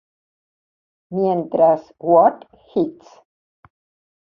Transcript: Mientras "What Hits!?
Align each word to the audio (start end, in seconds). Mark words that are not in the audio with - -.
Mientras 1.11 1.93
"What 1.99 2.47
Hits!? 2.73 3.07